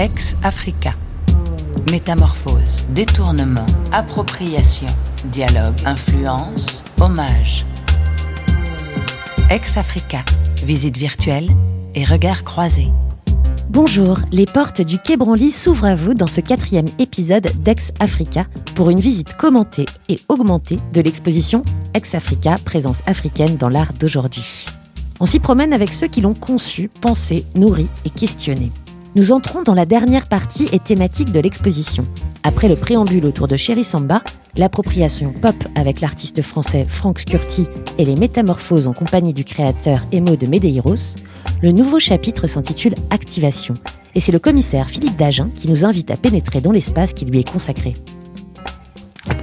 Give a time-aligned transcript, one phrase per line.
[0.00, 0.92] Ex-Africa.
[1.88, 4.88] Métamorphose, détournement, appropriation,
[5.26, 7.64] dialogue, influence, hommage.
[9.50, 10.24] Ex-Africa.
[10.64, 11.48] Visite virtuelle
[11.94, 12.88] et regard croisés.
[13.70, 18.90] Bonjour, les portes du Quai Branly s'ouvrent à vous dans ce quatrième épisode d'Ex-Africa pour
[18.90, 21.62] une visite commentée et augmentée de l'exposition
[21.94, 24.66] Ex-Africa, présence africaine dans l'art d'aujourd'hui.
[25.20, 28.72] On s'y promène avec ceux qui l'ont conçu, pensé, nourri et questionné.
[29.16, 32.04] Nous entrons dans la dernière partie et thématique de l'exposition.
[32.42, 34.24] Après le préambule autour de Chéri Samba,
[34.56, 40.34] l'appropriation pop avec l'artiste français Frank Scurti et les métamorphoses en compagnie du créateur Emo
[40.34, 41.14] de Medeiros,
[41.62, 43.74] le nouveau chapitre s'intitule Activation.
[44.16, 47.38] Et c'est le commissaire Philippe Dagen qui nous invite à pénétrer dans l'espace qui lui
[47.38, 47.94] est consacré.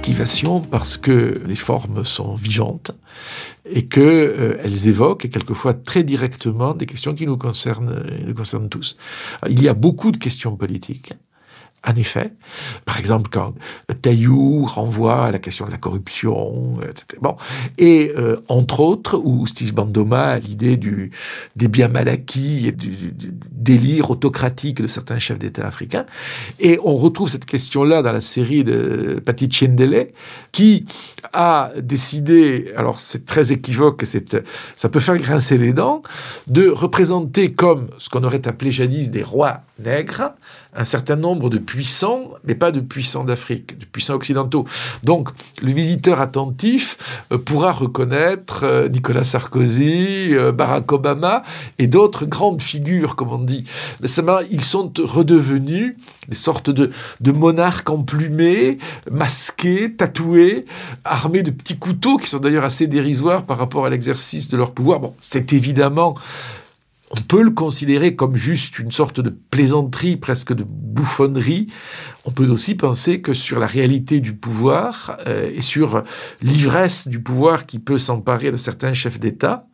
[0.02, 2.90] Activation parce que les formes sont vivantes
[3.64, 8.96] et qu'elles euh, évoquent quelquefois très directement des questions qui nous concernent, nous concernent tous.
[9.48, 11.12] Il y a beaucoup de questions politiques
[11.84, 12.32] en effet,
[12.84, 13.54] par exemple, quand
[14.02, 17.18] Taillou renvoie à la question de la corruption, etc.
[17.20, 17.36] Bon.
[17.76, 21.10] Et euh, entre autres, ou Steve Bandoma à l'idée du,
[21.56, 23.12] des biens mal acquis et du,
[23.50, 26.06] délire autocratique de certains chefs d'État africains.
[26.60, 30.08] Et on retrouve cette question-là dans la série de Patti Chendele,
[30.52, 30.86] qui
[31.32, 34.04] a décidé, alors c'est très équivoque,
[34.76, 36.02] ça peut faire grincer les dents,
[36.46, 40.32] de représenter comme ce qu'on aurait appelé jadis des rois nègres,
[40.74, 44.66] un certain nombre de puissants, mais pas de puissants d'Afrique, de puissants occidentaux.
[45.02, 45.28] Donc,
[45.60, 46.96] le visiteur attentif
[47.30, 51.42] euh, pourra reconnaître euh, Nicolas Sarkozy, euh, Barack Obama
[51.78, 53.64] et d'autres grandes figures, comme on dit.
[54.00, 54.08] Mais
[54.50, 55.96] ils sont redevenus
[56.28, 58.78] des sortes de, de monarques emplumés,
[59.10, 60.64] masqués, tatoués,
[61.04, 64.72] armés de petits couteaux qui sont d'ailleurs assez dérisoires par rapport à l'exercice de leur
[64.72, 65.00] pouvoir.
[65.00, 66.14] Bon, c'est évidemment
[67.14, 71.66] on peut le considérer comme juste une sorte de plaisanterie, presque de bouffonnerie.
[72.24, 76.04] On peut aussi penser que sur la réalité du pouvoir euh, et sur
[76.40, 79.66] l'ivresse du pouvoir qui peut s'emparer de certains chefs d'État,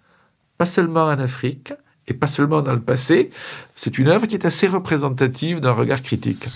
[0.58, 1.72] pas seulement en Afrique
[2.08, 3.30] et pas seulement dans le passé,
[3.76, 6.48] c'est une œuvre qui est assez représentative d'un regard critique.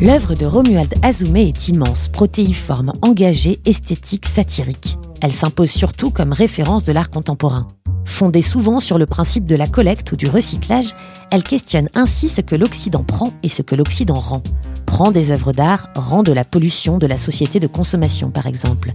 [0.00, 4.96] L'œuvre de Romuald Azoumé est immense, protéiforme, engagée, esthétique, satirique.
[5.20, 7.66] Elle s'impose surtout comme référence de l'art contemporain.
[8.08, 10.96] Fondée souvent sur le principe de la collecte ou du recyclage,
[11.30, 14.42] elle questionne ainsi ce que l'Occident prend et ce que l'Occident rend.
[14.86, 18.90] Prend des œuvres d'art, rend de la pollution de la société de consommation par exemple.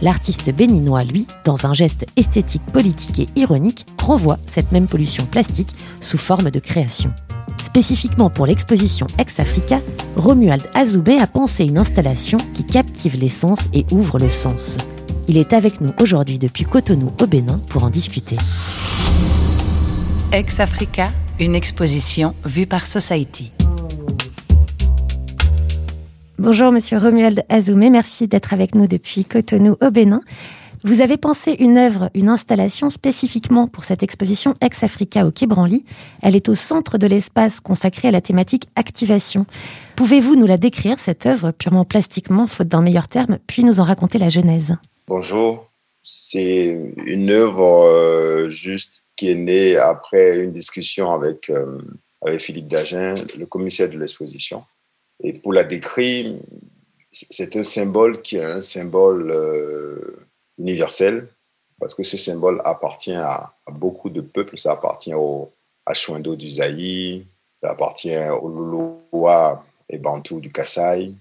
[0.00, 5.74] L'artiste béninois, lui, dans un geste esthétique, politique et ironique, renvoie cette même pollution plastique
[6.00, 7.12] sous forme de création.
[7.62, 9.80] Spécifiquement pour l'exposition Ex-Africa,
[10.16, 14.76] Romuald Azoubé a pensé une installation qui captive les sens et ouvre le sens.
[15.28, 18.36] Il est avec nous aujourd'hui depuis Cotonou au Bénin pour en discuter.
[20.32, 23.52] Ex-Africa, une exposition vue par Society.
[26.38, 30.22] Bonjour Monsieur Romuald Azoumé, merci d'être avec nous depuis Cotonou au Bénin.
[30.84, 35.84] Vous avez pensé une œuvre, une installation spécifiquement pour cette exposition Ex-Africa au Quai Branly.
[36.22, 39.46] Elle est au centre de l'espace consacré à la thématique activation.
[39.94, 43.84] Pouvez-vous nous la décrire, cette œuvre, purement plastiquement, faute d'un meilleur terme, puis nous en
[43.84, 44.74] raconter la genèse?
[45.06, 45.70] Bonjour,
[46.02, 46.76] c'est
[47.06, 51.78] une œuvre euh, juste qui est née après une discussion avec, euh,
[52.22, 54.64] avec Philippe Dagen, le commissaire de l'exposition.
[55.22, 56.40] Et pour la décrire,
[57.12, 60.26] c'est un symbole qui est un symbole euh,
[60.58, 61.28] universel,
[61.78, 64.58] parce que ce symbole appartient à, beaucoup de peuples.
[64.58, 65.50] Ça appartient au,
[65.86, 67.26] à du Zaï,
[67.60, 71.12] ça appartient au Loloa et Bantou du Kassai,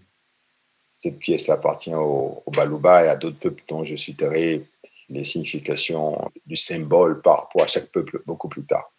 [1.01, 4.63] cette pièce appartient au, Baluba et à d'autres peuples dont je citerai
[5.09, 8.93] les significations du symbole par rapport à chaque peuple beaucoup plus tard.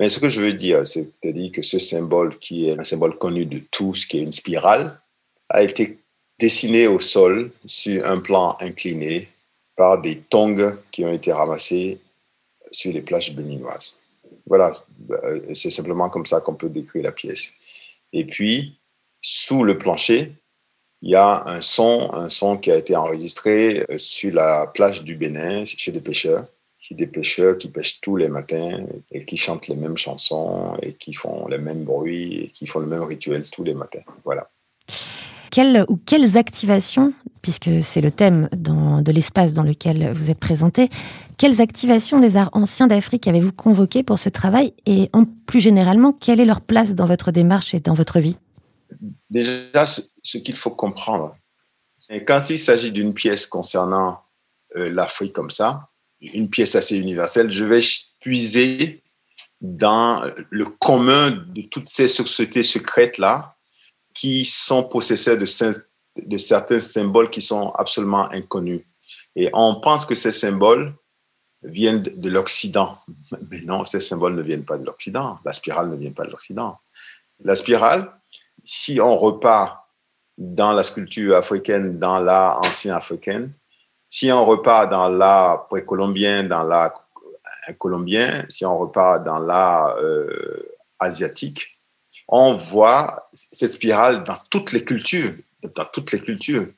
[0.00, 3.46] Mais ce que je veux dire, c'est-à-dire que ce symbole, qui est un symbole connu
[3.46, 5.00] de tous, qui est une spirale,
[5.48, 6.00] a été
[6.40, 9.28] dessiné au sol sur un plan incliné
[9.76, 12.00] par des tongs qui ont été ramassés
[12.70, 14.02] sur les plages béninoises.
[14.46, 14.72] Voilà,
[15.10, 17.54] euh, c'est simplement comme ça qu'on peut décrire la pièce.
[18.12, 18.78] Et puis,
[19.22, 20.32] sous le plancher,
[21.02, 25.02] il y a un son, un son qui a été enregistré euh, sur la plage
[25.02, 26.46] du Bénin chez des pêcheurs,
[26.78, 30.94] chez des pêcheurs qui pêchent tous les matins et qui chantent les mêmes chansons et
[30.94, 34.04] qui font les mêmes bruits et qui font le même rituel tous les matins.
[34.24, 34.50] Voilà.
[35.54, 40.88] Quelles ou quelles activations, puisque c'est le thème de l'espace dans lequel vous êtes présenté,
[41.38, 45.12] quelles activations des arts anciens d'Afrique avez-vous convoquées pour ce travail et
[45.46, 48.36] plus généralement, quelle est leur place dans votre démarche et dans votre vie?
[49.30, 51.36] Déjà, ce qu'il faut comprendre,
[51.98, 54.22] c'est quand il s'agit d'une pièce concernant
[54.74, 55.88] euh, l'Afrique comme ça,
[56.20, 57.80] une pièce assez universelle, je vais
[58.18, 59.04] puiser
[59.60, 63.53] dans le commun de toutes ces sociétés secrètes-là
[64.14, 68.82] qui sont possesseurs de, certains symboles qui sont absolument inconnus.
[69.36, 70.94] Et on pense que ces symboles
[71.62, 72.98] viennent de l'Occident.
[73.50, 75.38] Mais non, ces symboles ne viennent pas de l'Occident.
[75.44, 76.78] La spirale ne vient pas de l'Occident.
[77.42, 78.12] La spirale,
[78.62, 79.88] si on repart
[80.38, 83.50] dans la sculpture africaine, dans l'art ancien africain,
[84.08, 87.04] si on repart dans l'art précolombien, dans l'art
[87.78, 90.62] colombien, si on repart dans l'art euh,
[90.98, 91.73] asiatique,
[92.28, 96.68] on voit cette spirale dans toutes les cultures, dans toutes les cultures.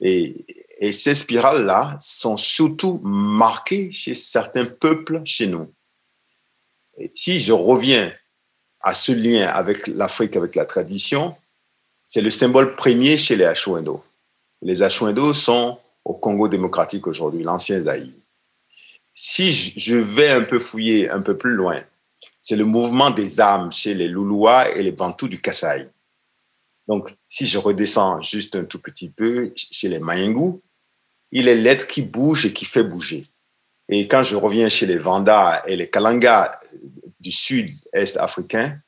[0.00, 0.44] Et,
[0.90, 5.72] ces spirales-là sont surtout marquées chez certains peuples chez nous.
[6.98, 8.12] Et si je reviens
[8.80, 11.36] à ce lien avec l'Afrique, avec la tradition,
[12.08, 14.02] c'est le symbole premier chez les Ashwendo.
[14.60, 18.12] Les Ashwendo sont au Congo démocratique aujourd'hui, l'ancien Zaïre.
[19.14, 21.80] Si je vais un peu fouiller un peu plus loin,
[22.42, 25.90] c'est le mouvement des âmes chez les Loulois et les Bantous du Kasaï.
[26.88, 30.60] Donc, si je redescends juste un tout petit peu chez les Mayengou,
[31.30, 33.26] il est l'être qui bouge et qui fait bouger.
[33.88, 36.60] Et quand je reviens chez les Vanda et les Kalanga
[37.20, 38.78] du sud-est africain,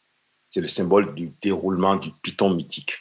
[0.48, 2.94] c'est le symbole du déroulement du python mythique.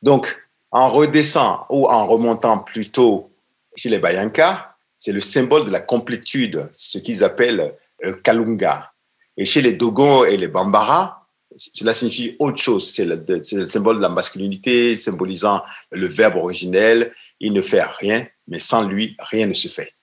[0.00, 0.36] Donc,
[0.70, 3.30] en redescendant ou en remontant plutôt
[3.76, 7.74] chez les Bayanka, c'est le symbole de la complétude, ce qu'ils appellent
[8.04, 8.91] euh, Kalunga.
[9.36, 12.92] Et chez les Dogon et les Bambara, cela signifie autre chose.
[12.92, 17.14] C'est le, le, symbole de la masculinité, symbolisant le verbe originel.
[17.40, 19.94] Il ne fait rien, mais sans lui, rien ne se fait.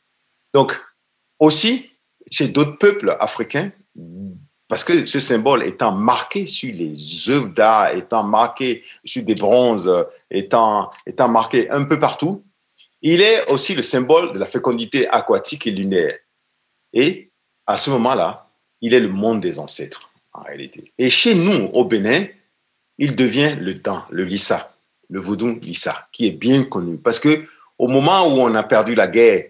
[0.54, 0.76] Donc,
[1.40, 1.92] aussi,
[2.32, 3.72] chez d'autres peuples africains,
[4.68, 9.92] parce que ce symbole étant marqué sur les œuvres d'art, étant marqué sur des bronzes,
[10.30, 12.46] étant, étant marqué un peu partout,
[13.02, 16.18] il est aussi le symbole de la fécondité aquatique et lunaire.
[16.94, 17.32] Et
[17.66, 18.49] à ce moment-là,
[18.82, 20.92] il est le monde des ancêtres, en réalité.
[20.98, 22.26] Et chez nous, au Bénin,
[22.98, 24.76] il devient le Dan, le Lissa,
[25.10, 26.98] le vaudou Lissa, qui est bien connu.
[26.98, 27.46] Parce que
[27.78, 29.46] au moment où on a perdu la guerre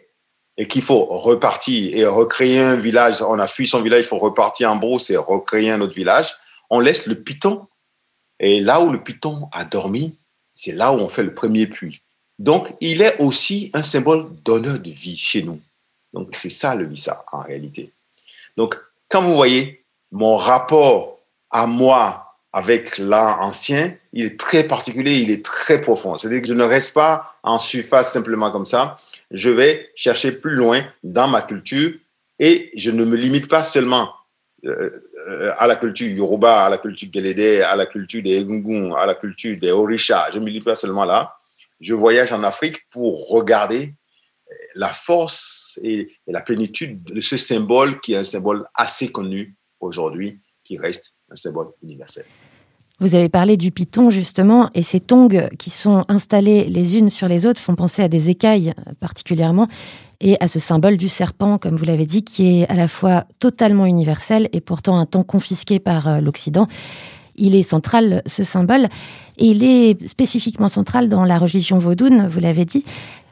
[0.56, 4.20] et qu'il faut repartir et recréer un village, on a fui son village, il faut
[4.20, 6.36] repartir en brousse et recréer un autre village,
[6.70, 7.68] on laisse le python.
[8.40, 10.18] Et là où le python a dormi,
[10.54, 12.02] c'est là où on fait le premier puits.
[12.38, 15.60] Donc, il est aussi un symbole d'honneur de vie chez nous.
[16.14, 17.92] Donc, c'est ça le Lissa en réalité.
[18.56, 18.76] Donc,
[19.10, 21.20] quand vous voyez mon rapport
[21.50, 26.16] à moi avec l'art ancien, il est très particulier, il est très profond.
[26.16, 28.98] C'est-à-dire que je ne reste pas en surface simplement comme ça.
[29.32, 31.92] Je vais chercher plus loin dans ma culture
[32.40, 34.14] et je ne me limite pas seulement
[34.66, 34.90] euh,
[35.28, 39.06] euh, à la culture Yoruba, à la culture Gelédé, à la culture des Egungun, à
[39.06, 40.28] la culture des Orisha.
[40.34, 41.36] Je ne me limite pas seulement là.
[41.80, 43.94] Je voyage en Afrique pour regarder
[44.80, 50.40] la force et, la plénitude de ce symbole qui est un symbole assez connu aujourd'hui,
[50.64, 52.24] qui reste un symbole universel.
[53.02, 57.28] Vous avez parlé du python justement, et ces tongs qui sont installées les unes sur
[57.28, 59.68] les autres font penser à des écailles particulièrement,
[60.22, 63.26] et à ce symbole du serpent, comme vous l'avez dit, qui est à la fois
[63.40, 66.68] totalement universel et pourtant un temps confisqué par euh, l'Occident.
[67.36, 68.90] Il est central, ce symbole,
[69.38, 72.84] et il est spécifiquement central dans la religion vaudoune, vous l'avez dit.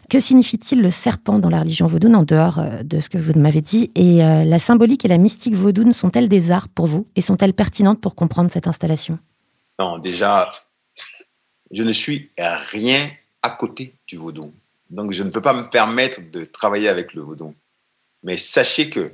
[0.09, 3.37] Que signifie-t-il le serpent dans la religion vaudoune, en dehors euh, de ce que vous
[3.37, 3.91] m'avez dit?
[3.95, 7.53] Et euh, la symbolique et la mystique vaudoune sont-elles des arts pour vous Et sont-elles
[7.53, 9.19] pertinentes pour comprendre cette installation?
[9.77, 10.49] Non, déjà,
[11.71, 13.09] je ne suis rien
[13.41, 14.53] à côté du vaudou.
[14.89, 17.53] Donc, je ne peux pas me permettre de travailler avec le vaudou.
[18.23, 19.11] Mais sachez que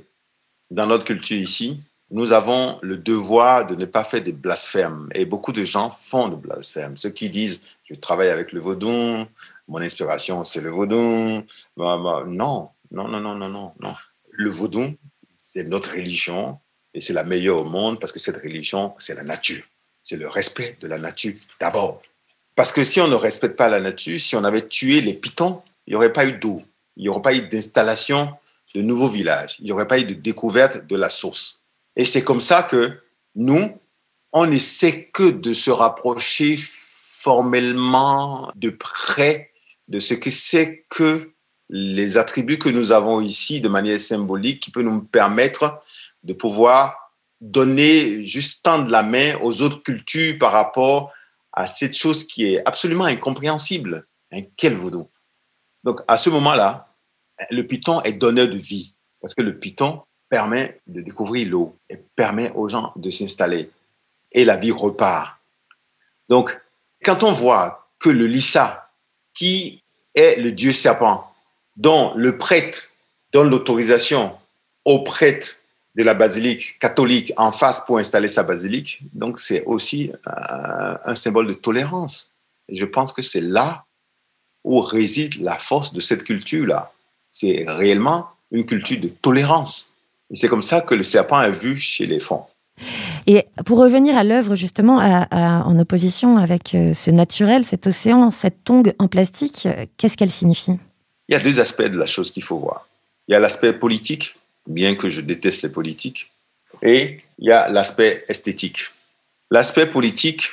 [0.70, 1.80] dans notre culture ici,
[2.10, 5.08] nous avons le devoir de ne pas faire des blasphèmes.
[5.14, 6.96] Et beaucoup de gens font des blasphèmes.
[6.96, 9.24] Ceux qui disent, je travaille avec le vaudou,
[9.68, 11.42] mon inspiration, c'est le vaudou.
[11.76, 13.94] Bah, bah, non, non, non, non, non, non, non.
[14.30, 14.94] Le vaudou,
[15.40, 16.58] c'est notre religion
[16.92, 19.64] et c'est la meilleure au monde parce que cette religion, c'est la nature
[20.04, 22.00] c'est le respect de la nature d'abord.
[22.54, 25.62] Parce que si on ne respecte pas la nature, si on avait tué les pitons,
[25.86, 26.62] il n'y aurait pas eu d'eau,
[26.96, 28.32] il n'y aurait pas eu d'installation
[28.74, 31.64] de nouveaux villages, il n'y aurait pas eu de découverte de la source.
[31.96, 33.00] Et c'est comme ça que
[33.34, 33.80] nous,
[34.32, 39.50] on essaie que de se rapprocher formellement de près
[39.88, 41.32] de ce que c'est que
[41.68, 45.82] les attributs que nous avons ici de manière symbolique qui peut nous permettre
[46.22, 51.12] de pouvoir donner, juste tendre la main aux autres cultures par rapport
[51.52, 54.06] à cette chose qui est absolument incompréhensible.
[54.32, 55.08] Hein, quel vaudou
[55.84, 56.88] Donc, à ce moment-là,
[57.50, 61.96] le python est donneur de vie, parce que le python permet de découvrir l'eau et
[62.16, 63.70] permet aux gens de s'installer.
[64.32, 65.38] Et la vie repart.
[66.28, 66.58] Donc,
[67.04, 68.83] quand on voit que le Lissa,
[69.34, 69.82] qui
[70.14, 71.32] est le dieu serpent,
[71.76, 72.90] dont le prêtre
[73.32, 74.32] donne l'autorisation
[74.84, 75.56] au prêtre
[75.96, 79.00] de la basilique catholique en face pour installer sa basilique.
[79.12, 82.34] Donc, c'est aussi euh, un symbole de tolérance.
[82.68, 83.84] Et je pense que c'est là
[84.64, 86.92] où réside la force de cette culture-là.
[87.30, 89.94] C'est réellement une culture de tolérance.
[90.30, 92.44] Et c'est comme ça que le serpent est vu chez les fonds.
[93.26, 94.98] Et pour revenir à l'œuvre, justement,
[95.30, 100.30] en opposition avec euh, ce naturel, cet océan, cette tongue en plastique, euh, qu'est-ce qu'elle
[100.30, 100.72] signifie?
[101.28, 102.86] Il y a deux aspects de la chose qu'il faut voir.
[103.28, 106.30] Il y a l'aspect politique, bien que je déteste les politiques,
[106.82, 108.90] et il y a l'aspect esthétique.
[109.50, 110.48] L'aspect politique,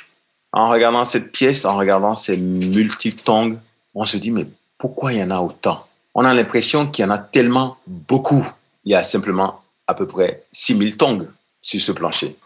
[0.52, 3.58] en regardant cette pièce, en regardant ces multiples tongues,
[3.94, 4.46] on se dit, mais
[4.78, 5.86] pourquoi il y en a autant?
[6.14, 8.46] On a l'impression qu'il y en a tellement beaucoup.
[8.84, 11.28] Il y a simplement à peu près 6000 tongues
[11.60, 12.36] sur ce plancher.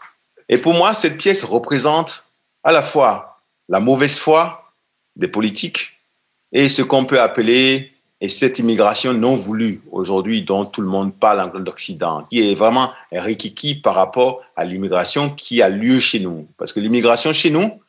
[0.49, 2.23] Et pour moi, cette pièce représente
[2.63, 4.73] à la fois la mauvaise foi
[5.15, 5.99] des politiques
[6.51, 11.13] et ce qu'on peut appeler et cette immigration non voulue aujourd'hui dont tout le monde
[11.13, 15.99] parle en d'Occident, qui est vraiment un rikiki par rapport à l'immigration qui a lieu
[15.99, 16.47] chez nous.
[16.57, 17.79] Parce que l'immigration chez nous,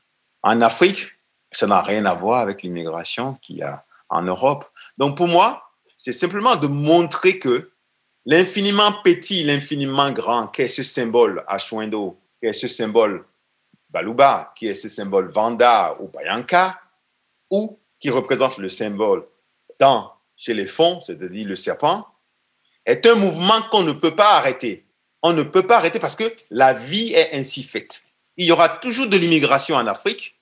[0.43, 1.07] en Afrique,
[1.51, 4.67] ça n'a rien à voir avec l'immigration qu'il y a en Europe.
[4.99, 7.71] Donc pour moi, c'est simplement de montrer que
[8.27, 13.25] l'infiniment petit, l'infiniment grand, qu'est ce symbole à Chouindo, qu'est ce symbole?
[13.91, 15.31] Baluba, qui est ce symbole?
[15.31, 16.79] Vanda ou Bayanka,
[17.51, 19.27] ou qui représente le symbole?
[19.81, 22.07] Dans, chez les fonds, c'est-à-dire le serpent,
[22.85, 24.87] est un mouvement qu'on ne peut pas arrêter.
[25.23, 28.03] On ne peut pas arrêter parce que la vie est ainsi faite.
[28.37, 30.39] Il y aura toujours de l'immigration en Afrique,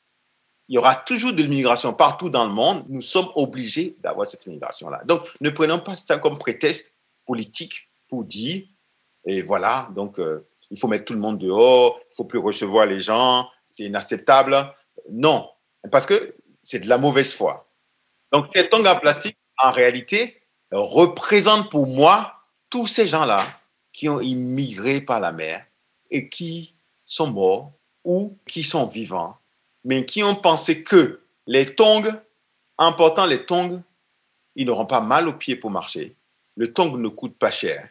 [0.68, 2.84] il y aura toujours de l'immigration partout dans le monde.
[2.88, 5.02] Nous sommes obligés d'avoir cette immigration-là.
[5.04, 6.92] Donc, ne prenons pas ça comme prétexte
[7.24, 8.64] politique pour dire,
[9.24, 12.86] et voilà, donc euh, il faut mettre tout le monde dehors, il faut plus recevoir
[12.86, 14.72] les gens, c'est inacceptable.
[15.10, 15.48] Non,
[15.90, 17.68] parce que c'est de la mauvaise foi.
[18.32, 22.34] Donc, cette tongue en plastique, en réalité, représente pour moi
[22.70, 23.48] tous ces gens-là
[23.92, 25.64] qui ont immigré par la mer
[26.10, 26.74] et qui
[27.06, 27.72] sont morts
[28.04, 29.36] ou qui sont vivants
[29.86, 32.20] mais qui ont pensé que les tongs,
[32.76, 33.82] en portant les tongs,
[34.56, 36.16] ils n'auront pas mal aux pieds pour marcher.
[36.56, 37.88] Le tong ne coûte pas cher.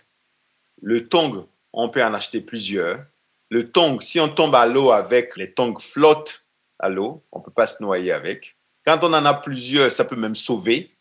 [0.82, 3.06] Le tong, on peut en acheter plusieurs.
[3.50, 6.48] Le tong, si on tombe à l'eau avec, les tongs flottent
[6.80, 8.56] à l'eau, on ne peut pas se noyer avec.
[8.86, 10.96] Quand on en a plusieurs, ça peut même sauver.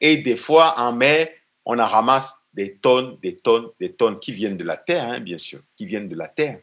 [0.00, 1.28] Et des fois, en mer,
[1.64, 5.20] on en ramasse des tonnes, des tonnes, des tonnes qui viennent de la terre, hein,
[5.20, 6.60] bien sûr, qui viennent de la terre.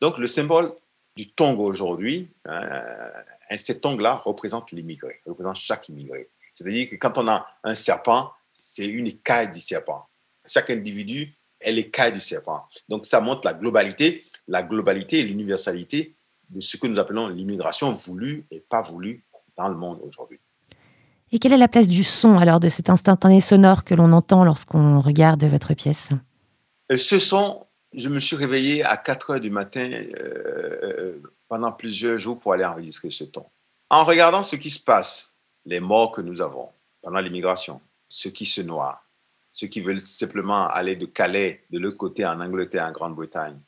[0.00, 0.72] Donc, le symbole
[1.16, 2.82] du tong aujourd'hui, hein,
[3.56, 6.30] cet tong-là représente l'immigré, représente chaque immigré.
[6.54, 10.08] C'est-à-dire que quand on a un serpent, c'est une écaille du serpent.
[10.46, 12.66] Chaque individu est l'écaille du serpent.
[12.88, 16.14] Donc ça montre la globalité, la globalité et l'universalité
[16.50, 19.24] de ce que nous appelons l'immigration voulue et pas voulue
[19.56, 20.40] dans le monde aujourd'hui.
[21.30, 24.44] Et quelle est la place du son alors de cet instantané sonore que l'on entend
[24.44, 26.10] lorsqu'on regarde votre pièce?
[26.90, 31.72] Euh, Ce son, je me suis réveillé à 4 heures du matin euh, euh, pendant
[31.72, 33.44] plusieurs jours pour aller enregistrer ce ton.
[33.90, 35.34] En regardant ce qui se passe,
[35.66, 36.70] les morts que nous avons
[37.02, 39.02] pendant l'immigration, ceux qui se noient,
[39.58, 43.58] ceux qui veulent simplement aller de Calais, de l'autre côté en Angleterre, en Grande-Bretagne,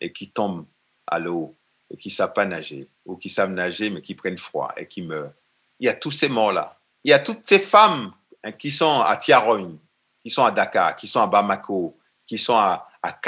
[0.00, 0.66] et qui tombent
[1.06, 1.56] à l'eau,
[1.88, 4.88] et qui ne savent pas nager, ou qui savent nager mais qui prennent froid et
[4.88, 5.32] qui meurent.
[5.78, 6.80] Il y a tous ces morts-là.
[7.04, 9.78] Il y a toutes ces femmes hein, qui sont à Tiarogne,
[10.20, 13.20] qui sont à Dakar, qui sont à Bamako, qui sont à, à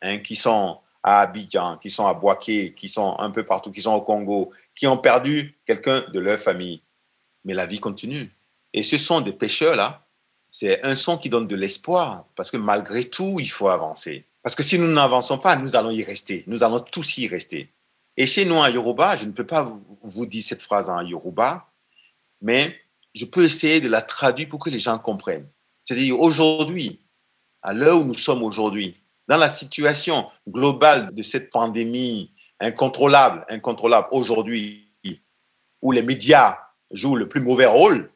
[0.00, 3.82] hein, qui sont à Abidjan, qui sont à Boaké, qui sont un peu partout, qui
[3.82, 6.80] sont au Congo, qui ont perdu quelqu'un de leur famille.
[7.44, 8.34] Mais la vie continue.
[8.72, 10.03] Et ce sont des pêcheurs-là.
[10.56, 14.24] C'est un son qui donne de l'espoir, parce que malgré tout, il faut avancer.
[14.40, 16.44] Parce que si nous n'avançons pas, nous allons y rester.
[16.46, 17.74] Nous allons tous y rester.
[18.16, 21.66] Et chez nous, en Yoruba, je ne peux pas vous dire cette phrase en Yoruba,
[22.40, 22.78] mais
[23.16, 25.48] je peux essayer de la traduire pour que les gens comprennent.
[25.84, 27.00] C'est-à-dire, aujourd'hui,
[27.60, 28.94] à l'heure où nous sommes aujourd'hui,
[29.26, 32.30] dans la situation globale de cette pandémie
[32.60, 34.88] incontrôlable, incontrôlable aujourd'hui,
[35.82, 36.58] où les médias
[36.92, 38.12] jouent le plus mauvais rôle,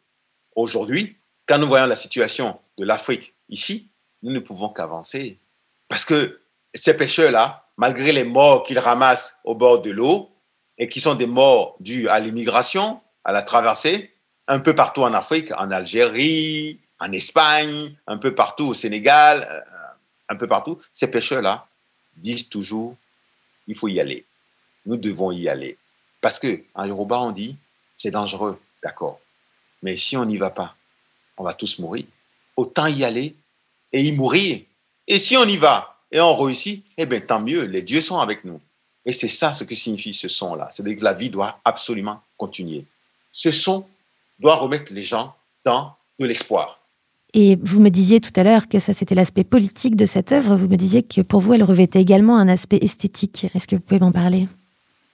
[0.55, 1.18] aujourd'hui,
[1.49, 3.89] quand nous voyons la situation de l'Afrique ici,
[4.23, 5.39] nous ne pouvons qu'avancer.
[5.89, 6.41] Parce que
[6.75, 10.31] ces pêcheurs-là, malgré les morts qu'ils ramassent au bord de l'eau,
[10.77, 14.13] et qui sont des morts dues à l'immigration, à la traversée,
[14.47, 19.73] un peu partout en Afrique, en Algérie, en Espagne, un peu partout au Sénégal, euh,
[20.29, 21.67] un peu partout, ces pêcheurs-là
[22.17, 22.95] disent toujours,
[23.67, 24.25] il faut y aller.
[24.87, 25.77] Nous devons y aller.
[26.21, 27.57] Parce que en Yoruba, on dit,
[27.97, 29.19] c'est dangereux, d'accord.
[29.83, 30.77] Mais si on n'y va pas,
[31.39, 32.05] on va tous mourir.
[32.57, 33.35] Autant y aller
[33.93, 34.63] et y mourir.
[35.07, 38.19] Et si on y va et on réussit, eh bien, tant mieux, les dieux sont
[38.19, 38.61] avec nous.
[39.05, 40.69] Et c'est ça ce que signifie ce son-là.
[40.73, 42.85] C'est-à-dire que la vie doit absolument continuer.
[43.33, 43.87] Ce son
[44.39, 46.81] doit remettre les gens dans de l'espoir.
[47.35, 50.57] Et vous me disiez tout à l'heure que ça, c'était l'aspect politique de cette œuvre.
[50.57, 53.47] Vous me disiez que pour vous, elle revêtait également un aspect esthétique.
[53.55, 54.49] Est-ce que vous pouvez m'en parler?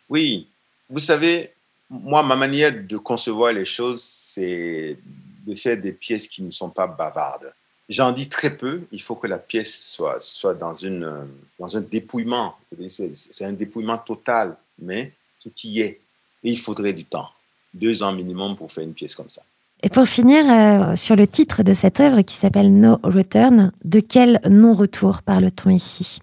[0.08, 0.48] Oui.
[0.88, 1.50] Vous savez,
[1.90, 4.96] moi, ma manière de concevoir les choses, c'est
[5.46, 7.52] de faire des pièces qui ne sont pas bavardes.
[7.88, 8.82] J'en dis très peu.
[8.92, 12.56] Il faut que la pièce soit, soit dans, une, dans un dépouillement.
[12.88, 16.00] C'est un dépouillement total, mais tout y est.
[16.42, 17.28] Et il faudrait du temps.
[17.74, 19.42] Deux ans minimum pour faire une pièce comme ça.
[19.82, 24.00] Et pour finir, euh, sur le titre de cette œuvre qui s'appelle No Return, de
[24.00, 26.20] quel non-retour parle-t-on ici?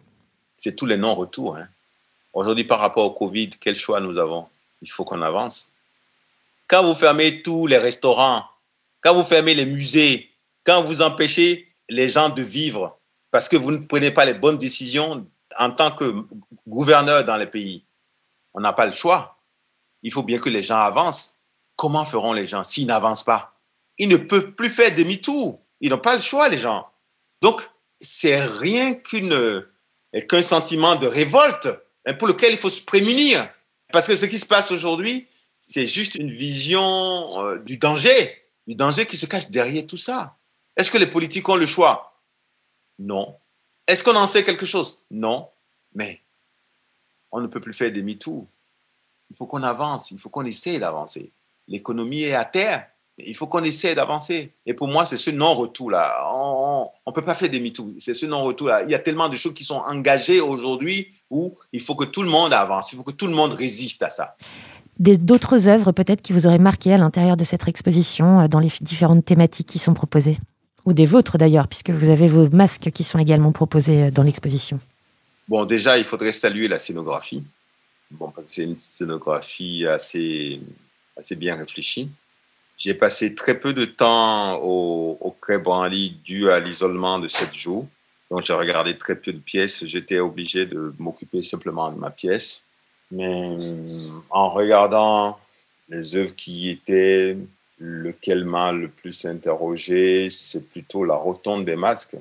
[0.57, 1.57] C'est tous les non-retours.
[1.57, 1.67] Hein.
[2.33, 4.47] Aujourd'hui, par rapport au Covid, quel choix nous avons?
[4.81, 5.71] Il faut qu'on avance.
[6.67, 8.45] Quand vous fermez tous les restaurants,
[9.01, 10.29] quand vous fermez les musées,
[10.63, 13.00] quand vous empêchez les gens de vivre
[13.31, 15.27] parce que vous ne prenez pas les bonnes décisions
[15.58, 16.24] en tant que
[16.67, 17.86] gouverneur dans les pays,
[18.53, 19.38] on n'a pas le choix.
[20.03, 21.38] Il faut bien que les gens avancent.
[21.75, 23.60] Comment feront les gens s'ils n'avancent pas?
[23.98, 25.62] Ils ne peuvent plus faire demi-tour.
[25.79, 26.88] Ils n'ont pas le choix, les gens.
[27.41, 27.67] Donc,
[28.00, 31.70] c'est rien qu'un sentiment de révolte
[32.20, 33.50] pour lequel il faut se prémunir.
[33.91, 35.27] Parce que ce qui se passe aujourd'hui,
[35.60, 38.40] c'est juste une vision euh, du danger,
[38.71, 40.37] du danger qui se cache derrière tout ça.
[40.77, 42.17] Est-ce que les politiques ont le choix?
[42.97, 43.35] Non.
[43.85, 44.97] Est-ce qu'on en sait quelque chose?
[45.11, 45.49] Non.
[45.93, 46.21] Mais
[47.33, 48.47] on ne peut plus faire demi-tour.
[49.29, 51.33] Il faut qu'on avance, il faut qu'on essaie d'avancer.
[51.67, 52.87] L'économie est à terre,
[53.17, 54.53] il faut qu'on essaie d'avancer.
[54.65, 56.31] Et pour moi, c'est ce non-retour-là.
[56.33, 57.89] On ne peut pas faire demi-tour.
[57.99, 58.83] C'est ce non-retour-là.
[58.83, 62.23] Il y a tellement de choses qui sont engagées aujourd'hui où il faut que tout
[62.23, 64.37] le monde avance, il faut que tout le monde résiste à ça.
[65.01, 68.72] D'autres œuvres peut-être qui vous auraient marqué à l'intérieur de cette exposition, euh, dans les
[68.81, 70.38] différentes thématiques qui sont proposées?
[70.86, 74.22] Ou des vôtres d'ailleurs, puisque vous avez vos masques qui sont également proposés euh, dans
[74.22, 74.79] l'exposition.
[75.48, 77.43] Bon, déjà, il faudrait saluer la scénographie.
[78.12, 80.62] Bon, c'est une scénographie assez,
[81.17, 82.12] assez bien réfléchie.
[82.77, 87.55] J'ai passé très peu de temps au, au Cré Branly dû à l'isolement de sept
[87.55, 87.88] jours.
[88.29, 89.84] Donc, j'ai regardé très peu de pièces.
[89.88, 92.67] J'étais obligé de m'occuper simplement de ma pièce.
[93.12, 93.58] Mais
[94.30, 95.38] en regardant
[95.89, 97.38] les œuvres qui étaient
[97.80, 102.15] lequel m'a le plus interrogé, c'est plutôt la rotonde des masques.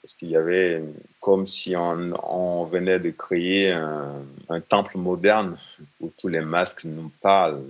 [0.00, 0.82] Parce qu'il y avait
[1.20, 5.56] comme si on, venait de créer un, temple moderne
[6.00, 7.62] où tous les masques nous parlent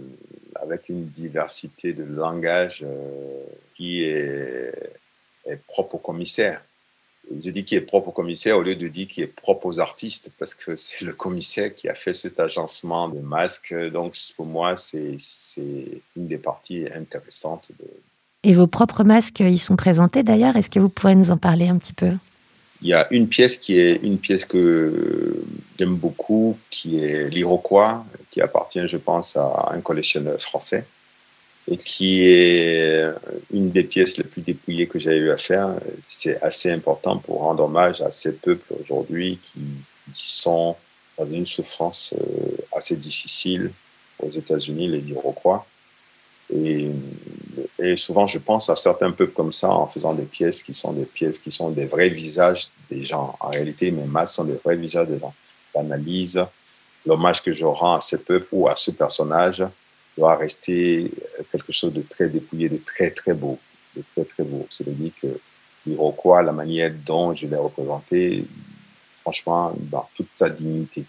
[0.55, 3.45] avec une diversité de langage euh,
[3.75, 4.73] qui est,
[5.45, 6.63] est propre au commissaire
[7.45, 9.81] je dis qui est propre au commissaire au lieu de dire qui est propre aux
[9.81, 13.75] artistes, parce que c'est le commissaire qui a fait cet agencement de masques.
[13.93, 15.17] Donc, pour moi, c'est
[16.17, 17.71] une des parties intéressantes.
[17.79, 17.87] De...
[18.45, 20.57] Et vos propres masques, ils sont présentés d'ailleurs.
[20.57, 22.13] Est-ce que vous pourrez nous en parler un petit peu?
[22.83, 25.45] Il y a une pièce qui est une pièce que
[25.79, 30.85] j'aime beaucoup, qui est l'Iroquois, qui appartient, je pense, à un collectionneur français
[31.71, 33.05] et qui est
[33.53, 35.75] une des pièces les plus dépouillées que j'ai eu à faire.
[36.03, 39.61] C'est assez important pour rendre hommage à ces peuples aujourd'hui qui,
[40.17, 40.77] sont
[41.17, 43.71] dans une souffrance euh, assez difficile
[44.19, 45.65] aux États-Unis, les Iroquois.
[46.53, 46.91] Et,
[47.97, 51.07] souvent, je pense à certains peuples comme ça en faisant des pièces qui sont des
[51.07, 53.37] pièces qui sont des vrais visages des gens.
[53.41, 55.35] En réalité, mes masques sont des vrais visages des gens.
[55.75, 56.45] J'analyse
[57.07, 59.63] l'hommage que je rends à ces peuples ou à ce personnage
[60.17, 61.11] doit rester
[61.51, 63.59] quelque chose de très dépouillé, de très très beau,
[63.97, 64.67] de très très beau.
[64.71, 65.41] C'est-à-dire que
[65.87, 68.45] l'Iroquois, la manière dont je l'ai représenté,
[69.23, 71.05] franchement, dans toute sa dignité,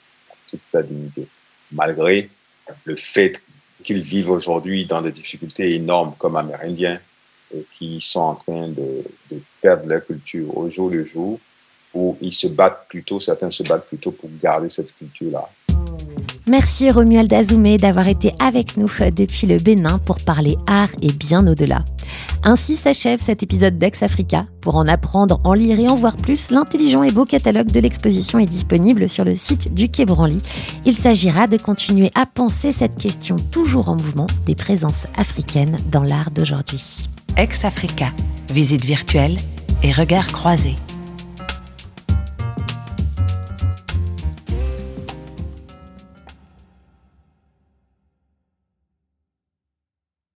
[0.49, 1.27] toute sa dignité,
[1.71, 2.29] malgré
[2.85, 3.41] le fait
[3.83, 6.99] qu'ils vivent aujourd'hui dans des difficultés énormes comme Amérindiens,
[7.55, 9.03] et qui sont en train de
[9.61, 11.39] perdre leur culture au jour le jour,
[11.93, 15.47] où ils se battent plutôt, certains se battent plutôt pour garder cette culture-là.
[16.45, 21.47] Merci Romuald Azoumé d'avoir été avec nous depuis le Bénin pour parler art et bien
[21.47, 21.85] au-delà.
[22.43, 24.45] Ainsi s'achève cet épisode d'Ex Africa.
[24.59, 28.39] Pour en apprendre, en lire et en voir plus, l'intelligent et beau catalogue de l'exposition
[28.39, 30.41] est disponible sur le site du Quai Branly.
[30.85, 36.03] Il s'agira de continuer à penser cette question toujours en mouvement des présences africaines dans
[36.03, 37.07] l'art d'aujourd'hui.
[37.37, 38.11] Ex Africa,
[38.49, 39.37] visite virtuelle
[39.81, 40.75] et regard croisés.